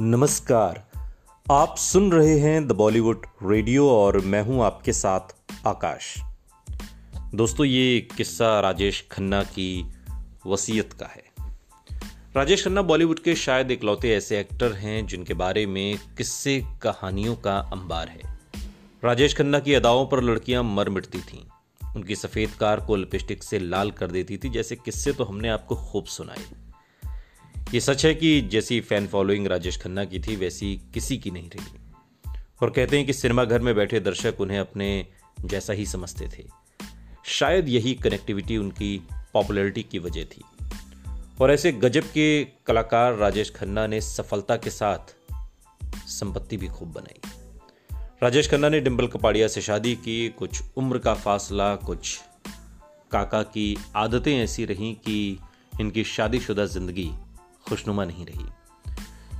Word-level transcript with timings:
नमस्कार। 0.00 0.90
आप 1.50 1.76
सुन 1.76 2.12
रहे 2.12 2.38
हैं 2.38 2.68
द 2.68 2.72
बॉलीवुड 2.72 3.26
रेडियो 3.42 3.90
और 3.90 4.20
मैं 4.20 4.42
हूँ 4.42 4.62
आपके 4.62 4.92
साथ 4.92 5.20
आकाश। 5.66 6.14
दोस्तों, 7.34 7.66
ये 7.66 8.08
किस्सा 8.16 8.60
राजेश 8.60 9.08
खन्ना 9.12 9.42
की 9.42 9.86
वसीयत 10.46 10.92
का 10.92 11.06
है। 11.06 11.22
राजेश 12.36 12.64
खन्ना 12.64 12.82
बॉलीवुड 12.82 13.18
के 13.18 13.34
शायद 13.34 13.70
इकलौते 13.70 14.14
ऐसे 14.14 14.40
एक्टर 14.40 14.72
हैं 14.72 15.06
जिनके 15.06 15.34
बारे 15.34 15.66
में 15.66 15.98
किस्से 16.16 16.64
कहानियों 16.82 17.36
का 17.36 17.56
अंबार 17.58 18.08
है। 18.08 18.38
राजेश 19.04 19.36
खन्ना 19.36 19.58
की 19.58 19.74
अदाओं 19.74 20.06
पर 20.06 20.22
लड़कियाँ 20.22 20.62
मर 20.62 20.88
मिटती 20.88 21.20
थीं। 21.20 21.44
उनकी 21.96 22.16
सफ़ेद 22.16 22.50
कार 22.50 22.80
को 22.80 22.96
लिपस्टिक 22.96 23.42
से 23.42 23.58
लाल 23.58 23.90
कर 23.90 24.06
देती 24.06 24.38
थी, 24.38 24.48
जैसे 24.48 24.76
किस्से 24.76 25.12
तो 25.12 25.24
हमने 25.24 25.48
आपको 25.48 25.76
खूब 25.76 26.04
सुनाए। 26.04 26.59
ये 27.74 27.80
सच 27.80 28.06
है 28.06 28.14
कि 28.14 28.40
जैसी 28.40 28.80
फ़ैन 28.80 29.06
फॉलोइंग 29.06 29.46
राजेश 29.46 29.76
खन्ना 29.76 30.04
की 30.04 30.20
थी, 30.20 30.36
वैसी 30.36 30.80
किसी 30.94 31.18
की 31.18 31.30
नहीं 31.30 31.50
रही। 31.50 31.78
और 32.62 32.70
कहते 32.70 32.96
हैं 32.96 33.06
कि 33.06 33.12
सिनेमा 33.12 33.44
घर 33.44 33.58
में 33.58 33.74
बैठे 33.74 34.00
दर्शक 34.00 34.34
उन्हें 34.40 34.58
अपने 34.58 35.06
जैसा 35.44 35.72
ही 35.72 35.86
समझते 35.86 36.28
थे। 36.38 36.44
शायद 37.24 37.68
यही 37.68 37.94
कनेक्टिविटी 37.94 38.56
उनकी 38.56 39.02
पॉपुलैरिटी 39.34 39.82
की 39.82 39.98
वजह 39.98 40.24
थी। 40.24 40.42
और 41.40 41.50
ऐसे 41.50 41.72
गजब 41.72 42.02
के 42.02 42.44
कलाकार 42.44 43.14
राजेश 43.14 43.50
खन्ना 43.50 43.86
ने 43.86 44.00
सफलता 44.00 44.56
के 44.56 44.70
साथ 44.70 45.16
संपत्ति 46.08 46.56
भी 46.56 46.68
खूब 46.68 46.92
बनाई। 46.92 47.20
राजेश 48.22 48.50
खन्ना 48.50 48.68
ने 48.68 48.80
डिम्बल 48.80 49.06
कपाड़िया 49.06 49.48
से 49.48 49.60
शादी 49.60 49.94
की, 49.94 50.28
कुछ 50.28 50.62
उम्र 50.76 50.98
का 50.98 51.14
फासला, 51.14 51.76
कुछ 51.76 52.20
काका 53.10 53.42
की 53.42 53.78
आदतें 53.96 54.38
ऐसी 54.38 54.64
रहीं 54.64 54.94
कि 54.94 55.38
इनकी 55.80 56.04
शादीशुदा 56.04 56.66
ज़िंदगी 56.66 57.10
खुशनुमा 57.68 58.04
नहीं 58.04 58.26
रही। 58.26 58.44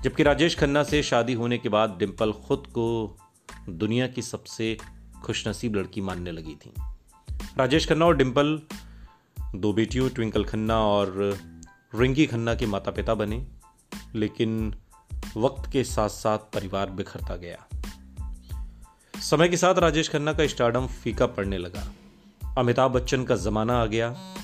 जबकि 0.02 0.22
राजेश 0.22 0.58
खन्ना 0.58 0.82
से 0.82 1.02
शादी 1.02 1.32
होने 1.32 1.58
के 1.58 1.68
बाद 1.68 1.96
डिम्पल 1.98 2.32
खुद 2.32 2.66
को 2.66 3.16
दुनिया 3.68 4.06
की 4.06 4.22
सबसे 4.22 4.78
खुशनसीब 5.22 5.74
लड़की 5.74 6.00
मानने 6.00 6.32
लगी 6.32 6.54
थी। 6.54 6.74
राजेश 7.56 7.88
खन्ना 7.88 8.06
और 8.06 8.16
डिम्पल 8.16 8.62
दो 9.54 9.72
बेटियों, 9.72 10.08
ट्विंकल 10.08 10.44
खन्ना 10.44 10.78
और 10.78 11.38
रिंकी 11.94 12.26
खन्ना 12.26 12.54
के 12.54 12.66
माता 12.66 12.90
पिता 12.90 13.14
बने, 13.14 13.46
लेकिन 14.14 14.74
वक्त 15.36 15.72
के 15.72 15.84
साथ 15.84 16.08
साथ 16.08 16.38
परिवार 16.38 16.90
बिखरता 16.90 17.36
गया। 17.36 17.68
समय 19.20 19.48
के 19.48 19.56
साथ 19.56 19.74
राजेश 19.74 20.10
खन्ना 20.10 20.32
का 20.32 20.46
स्टार्डम 20.46 20.86
फीका 20.86 21.26
पड़ने 21.26 21.58
लगा। 21.58 21.92
अमिताभ 22.58 22.90
बच्चन 22.90 23.24
का 23.24 23.36
जमाना 23.36 23.82
आ 23.82 23.86
गया। 23.86 24.34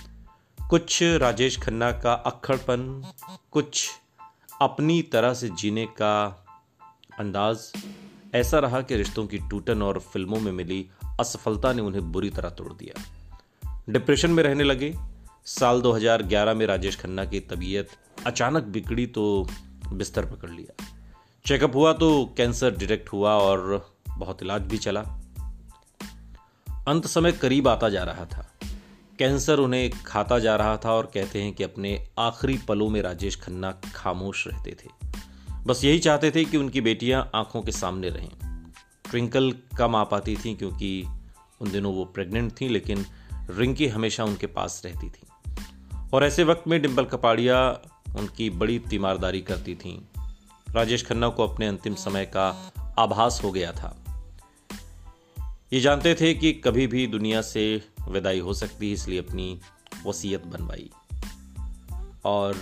कुछ 0.70 1.02
राजेश 1.02 1.58
खन्ना 1.58 1.92
का 1.92 2.12
अक्खड़पन, 2.12 3.12
कुछ 3.50 3.88
अपनी 4.62 5.02
तरह 5.02 5.34
से 5.34 5.48
जीने 5.48 5.86
का 5.86 6.46
अंदाज, 7.18 7.72
ऐसा 8.34 8.58
रहा 8.58 8.80
कि 8.80 8.96
रिश्तों 8.96 9.26
की 9.26 9.38
टूटन 9.38 9.82
और 9.82 9.98
फ़िल्मों 9.98 10.40
में 10.40 10.52
मिली 10.52 10.90
असफलता 11.20 11.72
ने 11.72 11.82
उन्हें 11.82 12.12
बुरी 12.12 12.30
तरह 12.30 12.50
तोड़ 12.50 12.72
दिया। 12.72 13.02
डिप्रेशन 13.88 14.30
में 14.30 14.42
रहने 14.42 14.64
लगे। 14.64 14.94
साल 15.44 15.80
2011 15.80 16.54
में 16.54 16.66
राजेश 16.66 17.00
खन्ना 17.00 17.24
की 17.24 17.40
तबीयत 17.40 17.88
अचानक 18.26 18.62
बिगड़ी 18.62 19.06
तो 19.06 19.48
बिस्तर 19.92 20.24
पकड़ 20.24 20.50
लिया। 20.50 20.84
चेकअप 21.46 21.74
हुआ 21.74 21.92
तो 21.92 22.34
कैंसर 22.36 22.76
डिटेक्ट 22.76 23.12
हुआ 23.12 23.34
और 23.34 23.94
बहुत 24.08 24.42
इलाज 24.42 24.62
भी 24.62 24.78
चला। 24.78 25.00
अंत 26.88 27.06
समय 27.06 27.32
करीब 27.32 27.68
आता 27.68 27.88
जा 27.88 28.04
रहा 28.04 28.24
था। 28.24 28.55
कैंसर 29.18 29.58
उन्हें 29.58 29.90
खाता 29.90 30.38
जा 30.38 30.56
रहा 30.56 30.76
था 30.76 30.92
और 30.92 31.10
कहते 31.14 31.42
हैं 31.42 31.52
कि 31.52 31.64
अपने 31.64 32.08
आखिरी 32.18 32.58
पलों 32.58 32.88
में 32.88 33.02
राजेश 33.02 33.36
खन्ना 33.36 33.72
खामोश 33.94 34.46
रहते 34.46 34.70
थे। 34.70 34.88
बस 35.66 35.84
यही 35.84 35.98
चाहते 35.98 36.30
थे 36.30 36.44
कि 36.44 36.56
उनकी 36.56 36.80
बेटियाँ 36.80 37.30
आँखों 37.34 37.62
के 37.62 37.72
सामने 37.72 38.08
रहें। 38.08 38.30
ट्विंकल 39.10 39.54
कम 39.78 39.96
आ 39.96 40.04
पाती 40.04 40.36
थी 40.36 40.54
क्योंकि 40.54 41.06
उन 41.60 41.70
दिनों 41.70 41.94
वो 41.94 42.04
प्रेग्नेंट 42.04 42.60
थी, 42.60 42.68
लेकिन 42.68 43.06
रिंकी 43.50 43.88
हमेशा 43.88 44.24
उनके 44.24 44.46
पास 44.46 44.82
रहती 44.84 45.10
थी। 45.10 45.54
और 46.14 46.24
ऐसे 46.24 46.44
वक्त 46.44 46.68
में 46.68 46.82
डिम्पल 46.82 47.04
कपाड़िया 47.04 47.80
उनकी 48.18 48.50
बड़ी 48.50 48.78
तीमारदारी 48.78 49.40
करती 49.40 49.74
थी। 49.74 50.08
राजेश 50.70 51.06
खन्ना 51.06 51.28
को 51.28 51.48
अपने 51.48 51.66
अंतिम 51.66 51.94
समय 51.94 52.24
का 52.24 52.72
आभास 52.98 53.40
हो 53.44 53.52
गया 53.52 53.72
था। 53.72 54.05
ये 55.72 55.80
जानते 55.80 56.14
थे 56.14 56.34
कि 56.34 56.52
कभी 56.52 56.86
भी 56.86 57.06
दुनिया 57.06 57.42
से 57.42 57.88
विदाई 58.08 58.40
हो 58.40 58.54
सकती 58.54 58.86
है, 58.86 58.92
इसलिए 58.92 59.18
अपनी 59.18 59.60
वसीयत 60.06 60.44
बनवाई। 60.44 60.90
और 62.24 62.56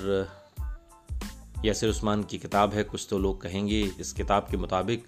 यासिर 1.64 1.90
उस्मान 1.90 2.22
की 2.22 2.38
किताब 2.38 2.74
है, 2.74 2.84
कुछ 2.84 3.06
तो 3.10 3.18
लोग 3.18 3.42
कहेंगे, 3.42 3.90
इस 4.00 4.12
किताब 4.12 4.46
के 4.50 4.56
मुताबिक 4.56 5.06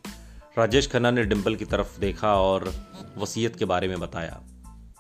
राजेश 0.59 0.91
खन्ना 0.91 1.11
ने 1.11 1.25
डिम्पल 1.25 1.57
की 1.57 1.65
तरफ़ 1.65 2.01
देखा 2.01 2.35
और 2.35 2.73
वसीयत 3.19 3.57
के 3.57 3.65
बारे 3.65 3.89
में 3.89 4.01
बताया। 4.01 4.43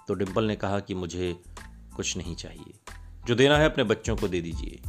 तो 0.09 0.15
डिम्पल 0.15 0.45
ने 0.45 0.56
कहा 0.56 0.81
कि 0.81 0.95
मुझे 0.95 1.43
कुछ 1.97 2.17
नहीं 2.17 2.37
चाहिए। 2.37 2.93
जो 3.27 3.35
देना 3.35 3.59
है 3.59 3.67
अपने 3.67 3.85
बच्चों 3.85 4.17
को 4.17 4.29
दे 4.29 4.41
दीजिए। 4.41 4.83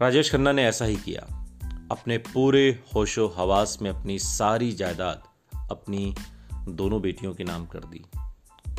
राजेश 0.00 0.32
खन्ना 0.32 0.52
ने 0.52 0.64
ऐसा 0.64 0.84
ही 0.84 0.96
किया। 0.96 1.48
अपने 1.90 2.18
पूरे 2.18 2.84
होशो 2.94 3.28
हवास 3.28 3.78
में 3.82 3.90
अपनी 3.90 4.18
सारी 4.18 4.72
जायदाद, 4.72 5.22
अपनी 5.70 6.14
दोनों 6.68 7.02
बेटियों 7.02 7.34
के 7.34 7.44
नाम 7.44 7.66
कर 7.66 7.80
दी। 7.80 8.04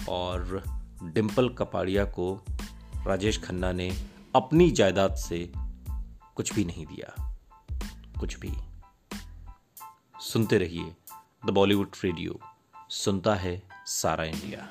और 0.10 0.64
डिम्पल 1.04 1.50
कपाड़िया 1.50 2.06
को 2.06 2.42
राजेश 3.08 3.44
खन्ना 3.44 3.72
ने 3.72 4.04
अपनी 4.36 4.72
जायदाद 4.72 5.16
से 5.16 5.52
कुछ 6.36 6.54
भी 6.54 6.66
नहीं 6.66 6.86
दिया। 6.86 7.38
कुछ 8.20 8.40
भी। 8.40 8.54
सुनते 10.20 10.58
रहिए 10.58 10.96
द 11.46 11.50
बॉलीवुड 11.50 11.90
रेडियो। 12.04 12.40
सुनता 12.90 13.36
है 13.36 13.64
सारा 13.86 14.24
इंडिया। 14.24 14.70